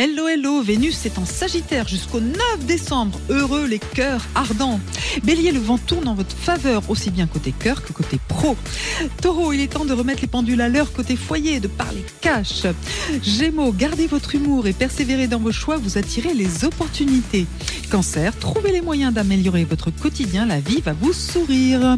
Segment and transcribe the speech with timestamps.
[0.00, 3.18] Hello, hello, Vénus est en Sagittaire jusqu'au 9 décembre.
[3.30, 4.78] Heureux les cœurs ardents.
[5.24, 8.56] Bélier, le vent tourne en votre faveur, aussi bien côté cœur que côté pro.
[9.20, 12.62] Taureau, il est temps de remettre les pendules à l'heure côté foyer de parler cash.
[13.24, 17.46] Gémeaux, gardez votre humour et persévérez dans vos choix, vous attirez les opportunités.
[17.90, 21.96] Cancer, trouvez les moyens d'améliorer votre quotidien, la vie va vous sourire.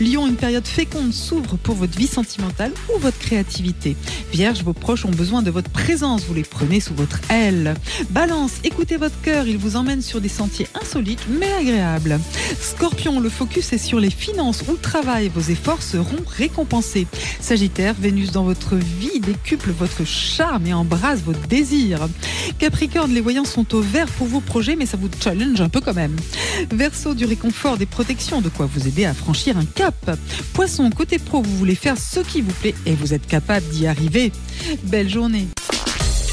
[0.00, 3.96] Lion, une période féconde s'ouvre pour votre vie sentimentale ou votre créativité.
[4.32, 7.71] Vierge, vos proches ont besoin de votre présence, vous les prenez sous votre aile.
[8.10, 12.18] Balance, écoutez votre cœur, il vous emmène sur des sentiers insolites mais agréables.
[12.60, 17.06] Scorpion, le focus est sur les finances ou le travail, vos efforts seront récompensés.
[17.40, 22.08] Sagittaire, Vénus dans votre vie décuple votre charme et embrasse vos désirs.
[22.58, 25.80] Capricorne, les voyants sont au vert pour vos projets mais ça vous challenge un peu
[25.80, 26.16] quand même.
[26.70, 30.18] Verseau, du réconfort, des protections, de quoi vous aider à franchir un cap.
[30.52, 33.86] Poisson, côté pro, vous voulez faire ce qui vous plaît et vous êtes capable d'y
[33.86, 34.32] arriver.
[34.84, 35.48] Belle journée.